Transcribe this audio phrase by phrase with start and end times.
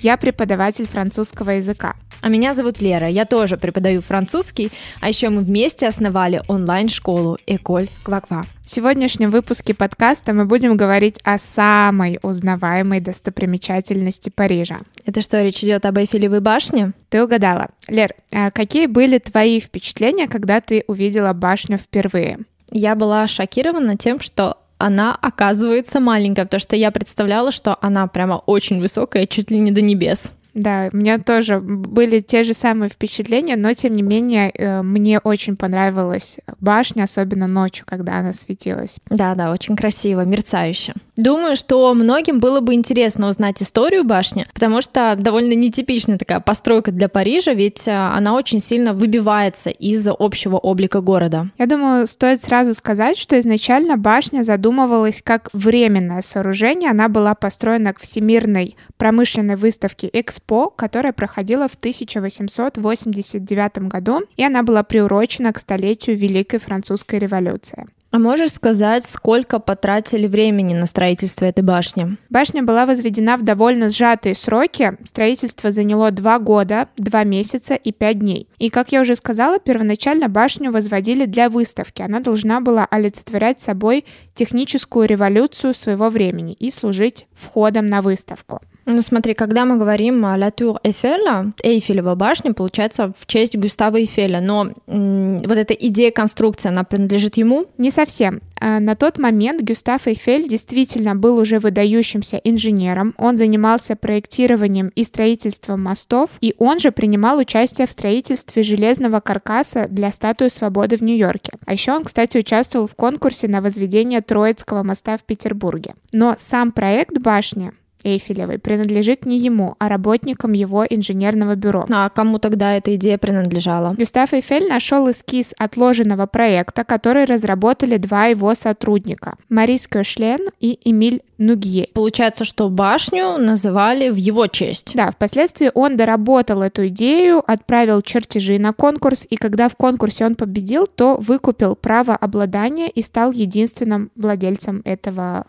[0.00, 1.94] я преподаватель французского языка.
[2.20, 7.88] А меня зовут Лера, я тоже преподаю французский, а еще мы вместе основали онлайн-школу Эколь
[8.02, 8.44] Кваква.
[8.64, 14.80] В сегодняшнем выпуске подкаста мы будем говорить о самой узнаваемой достопримечательности Парижа.
[15.06, 16.92] Это что, речь идет об Эйфелевой башне?
[17.08, 17.68] Ты угадала.
[17.86, 22.40] Лер, а какие были твои впечатления, когда ты увидела башню впервые?
[22.70, 28.34] Я была шокирована тем, что она оказывается маленькая, потому что я представляла, что она прямо
[28.46, 30.32] очень высокая, чуть ли не до небес.
[30.54, 35.20] Да, у меня тоже были те же самые впечатления, но тем не менее э, мне
[35.20, 38.98] очень понравилась башня, особенно ночью, когда она светилась.
[39.08, 40.94] Да, да, очень красиво, мерцающе.
[41.18, 46.92] Думаю, что многим было бы интересно узнать историю башни, потому что довольно нетипичная такая постройка
[46.92, 51.48] для Парижа, ведь э, она очень сильно выбивается из общего облика города.
[51.58, 56.92] Я думаю, стоит сразу сказать, что изначально башня задумывалась как временное сооружение.
[56.92, 64.62] Она была построена к Всемирной промышленной выставке Экспо, которая проходила в 1889 году, и она
[64.62, 67.88] была приурочена к столетию Великой Французской революции.
[68.10, 72.16] А можешь сказать, сколько потратили времени на строительство этой башни?
[72.30, 74.96] Башня была возведена в довольно сжатые сроки.
[75.04, 78.48] Строительство заняло два года, два месяца и пять дней.
[78.58, 82.00] И, как я уже сказала, первоначально башню возводили для выставки.
[82.00, 88.62] Она должна была олицетворять собой техническую революцию своего времени и служить входом на выставку.
[88.90, 94.00] Ну смотри, когда мы говорим о La Tour Eiffel, Эйфелева башня, получается в честь Густава
[94.00, 97.66] Эйфеля, но м- вот эта идея конструкции, она принадлежит ему?
[97.76, 98.40] Не совсем.
[98.58, 105.04] А, на тот момент Гюстав Эйфель действительно был уже выдающимся инженером, он занимался проектированием и
[105.04, 111.02] строительством мостов, и он же принимал участие в строительстве железного каркаса для статуи свободы в
[111.02, 111.52] Нью-Йорке.
[111.66, 115.94] А еще он, кстати, участвовал в конкурсе на возведение Троицкого моста в Петербурге.
[116.12, 117.72] Но сам проект башни
[118.04, 121.86] Эйфелевой принадлежит не ему, а работникам его инженерного бюро.
[121.90, 123.94] А кому тогда эта идея принадлежала?
[123.94, 131.22] Гюстав Эйфель нашел эскиз отложенного проекта, который разработали два его сотрудника– Марис Кёшлен и Эмиль
[131.38, 131.88] Нугье.
[131.94, 134.92] Получается, что башню называли в его честь.
[134.94, 140.34] Да, впоследствии он доработал эту идею, отправил чертежи на конкурс, и когда в конкурсе он
[140.34, 145.46] победил, то выкупил право обладания и стал единственным владельцем этого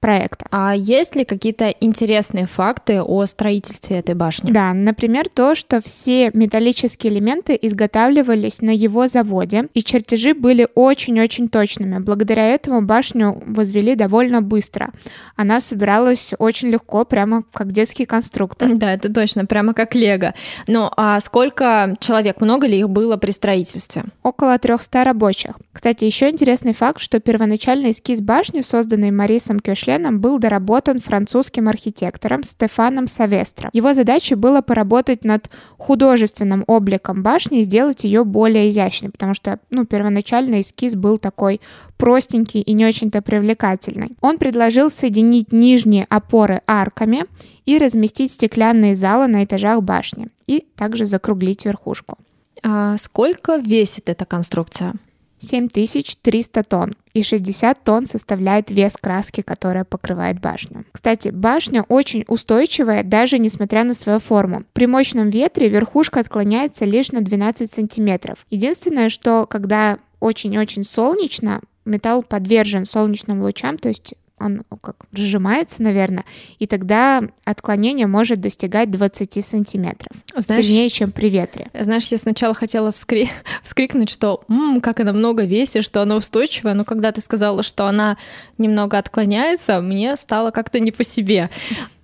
[0.00, 0.46] проекта.
[0.50, 4.50] А есть ли какие-то интересные факты о строительстве этой башни?
[4.50, 11.48] Да, например, то, что все металлические элементы изготавливались на его заводе, и чертежи были очень-очень
[11.48, 11.98] точными.
[11.98, 14.90] Благодаря этому башню возвели довольно быстро.
[15.36, 18.74] Она собиралась очень легко, прямо как детский конструктор.
[18.74, 20.34] Да, это точно, прямо как лего.
[20.66, 24.04] Ну, а сколько человек, много ли их было при строительстве?
[24.22, 25.58] Около 300 рабочих.
[25.72, 31.68] Кстати, еще интересный факт, что первоначальный эскиз башни, созданный Марисом Кёшле, членом был доработан французским
[31.68, 33.70] архитектором Стефаном Савестро.
[33.72, 39.58] Его задачей было поработать над художественным обликом башни и сделать ее более изящной, потому что
[39.70, 41.60] ну, первоначальный эскиз был такой
[41.96, 44.16] простенький и не очень-то привлекательный.
[44.20, 47.24] Он предложил соединить нижние опоры арками
[47.66, 52.16] и разместить стеклянные залы на этажах башни, и также закруглить верхушку.
[52.62, 54.94] А сколько весит эта конструкция?
[55.40, 60.84] 7300 тонн, и 60 тонн составляет вес краски, которая покрывает башню.
[60.92, 64.64] Кстати, башня очень устойчивая, даже несмотря на свою форму.
[64.72, 68.46] При мощном ветре верхушка отклоняется лишь на 12 сантиметров.
[68.50, 76.24] Единственное, что когда очень-очень солнечно, металл подвержен солнечным лучам, то есть он как сжимается, наверное,
[76.58, 80.16] и тогда отклонение может достигать 20 сантиметров.
[80.36, 81.68] Знаешь, сильнее, чем при ветре.
[81.78, 83.30] Знаешь, я сначала хотела вскри...
[83.62, 87.86] вскрикнуть, что «Ммм, как она много весит, что она устойчивая», но когда ты сказала, что
[87.86, 88.16] она
[88.58, 91.50] немного отклоняется, мне стало как-то не по себе.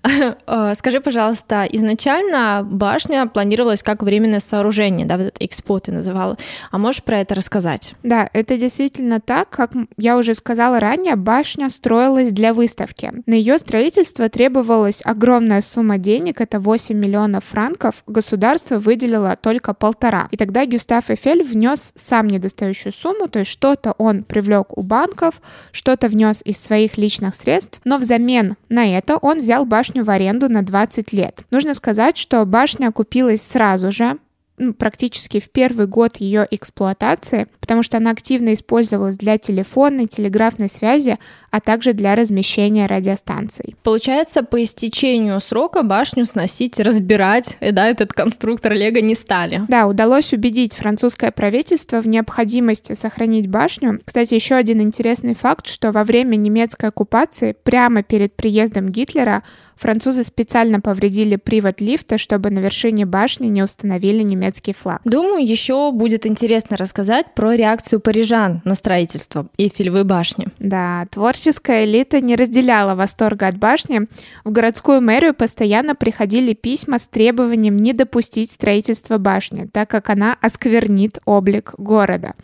[0.49, 6.37] Э, скажи, пожалуйста, изначально башня планировалась как временное сооружение, да, вот экспо ты называла.
[6.71, 7.95] А можешь про это рассказать?
[8.03, 9.51] Да, это действительно так.
[9.51, 13.13] Как я уже сказала ранее, башня строилась для выставки.
[13.27, 18.03] На ее строительство требовалась огромная сумма денег, это 8 миллионов франков.
[18.07, 20.29] Государство выделило только полтора.
[20.31, 25.41] И тогда Гюстав Эфель внес сам недостающую сумму, то есть что-то он привлек у банков,
[25.73, 30.11] что-то внес из своих личных средств, но взамен на это он взял башню башню в
[30.11, 31.41] аренду на 20 лет.
[31.51, 34.19] Нужно сказать, что башня окупилась сразу же,
[34.59, 40.69] ну, практически в первый год ее эксплуатации, потому что она активно использовалась для телефонной, телеграфной
[40.69, 41.19] связи,
[41.57, 43.77] а также для размещения радиостанций.
[43.83, 49.63] Получается, по истечению срока башню сносить, разбирать, и да, этот конструктор Лего не стали.
[49.67, 54.01] Да, удалось убедить французское правительство в необходимости сохранить башню.
[54.05, 59.43] Кстати, еще один интересный факт, что во время немецкой оккупации, прямо перед приездом Гитлера,
[59.77, 65.03] Французы специально повредили привод лифта, чтобы на вершине башни не установили немецкий флаг.
[65.05, 70.49] Думаю, еще будет интересно рассказать про реакцию парижан на строительство Эйфелевой башни.
[70.59, 71.07] Да,
[71.47, 74.09] творческая элита не разделяла восторга от башни.
[74.45, 80.37] В городскую мэрию постоянно приходили письма с требованием не допустить строительства башни, так как она
[80.41, 82.35] осквернит облик города.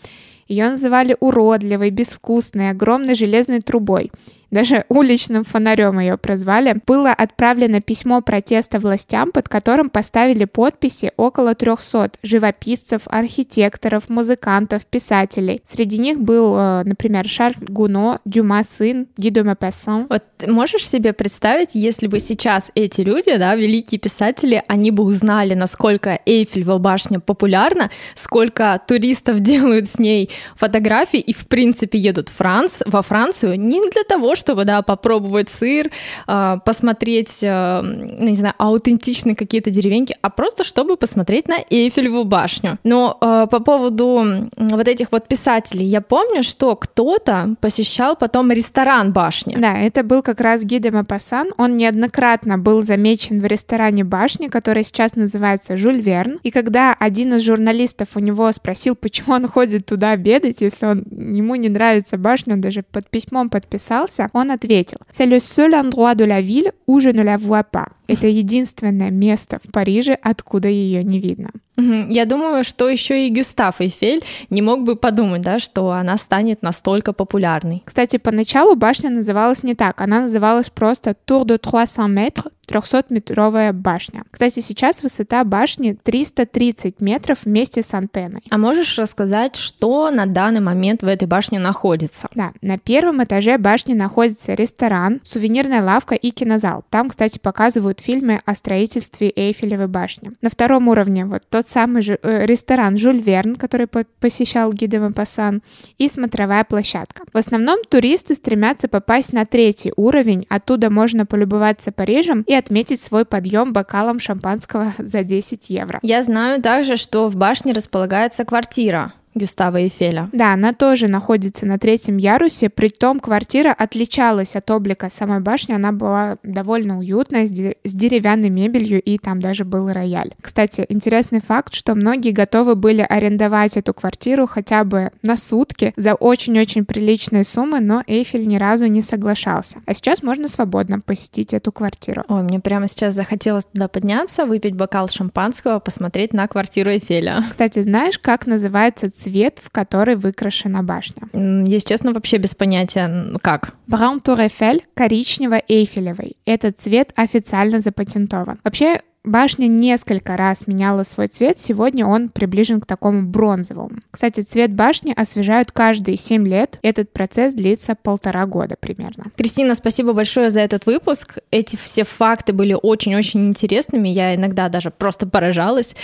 [0.46, 4.12] Ее называли уродливой, безвкусной, огромной железной трубой
[4.52, 11.56] даже уличным фонарем ее прозвали, было отправлено письмо протеста властям, под которым поставили подписи около
[11.56, 15.60] 300 живописцев, архитекторов, музыкантов, писателей.
[15.64, 20.06] Среди них был, э, например, Шарль Гуно, Дюма сын, Гидо Мапессон.
[20.08, 25.54] Вот можешь себе представить, если бы сейчас эти люди, да, великие писатели, они бы узнали,
[25.54, 32.34] насколько Эйфелева башня популярна, сколько туристов делают с ней фотографии и, в принципе, едут в
[32.34, 35.90] Франц, во Францию не для того, чтобы, да, попробовать сыр,
[36.26, 42.78] а, посмотреть, ну, не знаю, аутентичные какие-то деревеньки, а просто чтобы посмотреть на Эйфелеву башню.
[42.84, 44.24] Но а, по поводу
[44.56, 49.56] вот этих вот писателей, я помню, что кто-то посещал потом ресторан башни.
[49.56, 51.52] Да, это был как раз Гиде Мапасан.
[51.56, 56.40] Он неоднократно был замечен в ресторане башни, который сейчас называется Жюль Верн.
[56.42, 61.04] И когда один из журналистов у него спросил, почему он ходит туда обедать, если он,
[61.10, 66.15] ему не нравится башня, он даже под письмом подписался, он ответил, «C'est le seul endroit
[66.15, 67.87] de la ville où je ne la vois pas».
[68.08, 71.50] Это единственное место в Париже, откуда ее не видно.
[71.76, 76.62] Я думаю, что еще и Гюстав Эйфель не мог бы подумать, да, что она станет
[76.62, 77.82] настолько популярной.
[77.86, 84.24] Кстати, поначалу башня называлась не так, она называлась просто Tour de 300 метров, 300-метровая башня.
[84.30, 88.42] Кстати, сейчас высота башни 330 метров вместе с антенной.
[88.50, 92.28] А можешь рассказать, что на данный момент в этой башне находится?
[92.34, 96.84] Да, на первом этаже башни находится ресторан, сувенирная лавка и кинозал.
[96.90, 100.32] Там, кстати, показывают фильмы о строительстве Эйфелевой башни.
[100.42, 104.98] На втором уровне вот тот самый же, э, ресторан Жюль Верн, который по посещал Гиде
[104.98, 105.62] Мапасан,
[105.98, 107.24] и смотровая площадка.
[107.32, 113.24] В основном туристы стремятся попасть на третий уровень, оттуда можно полюбоваться Парижем и отметить свой
[113.24, 115.98] подъем бокалом шампанского за 10 евро.
[116.02, 119.12] Я знаю также, что в башне располагается квартира.
[119.34, 120.28] Гюстава Эйфеля.
[120.32, 125.92] Да, она тоже находится на третьем ярусе, притом квартира отличалась от облика самой башни, она
[125.92, 130.34] была довольно уютная, с, де- с деревянной мебелью, и там даже был рояль.
[130.40, 136.14] Кстати, интересный факт, что многие готовы были арендовать эту квартиру хотя бы на сутки за
[136.14, 139.78] очень-очень приличные суммы, но Эйфель ни разу не соглашался.
[139.86, 142.22] А сейчас можно свободно посетить эту квартиру.
[142.28, 147.44] Ой, мне прямо сейчас захотелось туда подняться, выпить бокал шампанского, посмотреть на квартиру Эйфеля.
[147.50, 151.28] Кстати, знаешь, как называется цвет, в который выкрашена башня.
[151.66, 153.74] Если честно, вообще без понятия, как.
[153.86, 156.36] Браун Тур Эйфель коричнево-эйфелевый.
[156.44, 158.58] Этот цвет официально запатентован.
[158.64, 164.00] Вообще, Башня несколько раз меняла свой цвет, сегодня он приближен к такому бронзовому.
[164.10, 169.26] Кстати, цвет башни освежают каждые 7 лет, этот процесс длится полтора года примерно.
[169.36, 171.38] Кристина, спасибо большое за этот выпуск.
[171.52, 175.94] Эти все факты были очень-очень интересными, я иногда даже просто поражалась.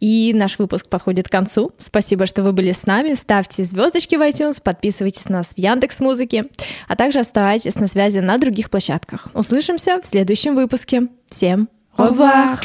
[0.00, 1.72] И наш выпуск подходит к концу.
[1.76, 3.12] Спасибо, что вы были с нами.
[3.12, 6.46] Ставьте звездочки в iTunes, подписывайтесь на нас в Яндекс Музыке,
[6.88, 9.28] а также оставайтесь на связи на других площадках.
[9.34, 11.08] Услышимся в следующем выпуске.
[11.28, 12.60] Всем Revoir.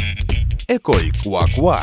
[0.69, 1.81] École Quoi Quoi.